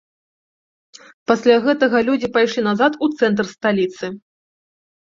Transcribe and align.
Пасля 1.31 1.57
гэтага 1.67 1.97
людзі 2.09 2.31
пайшлі 2.39 2.61
назад 2.71 2.91
у 3.05 3.15
цэнтр 3.21 3.45
сталіцы. 3.55 4.05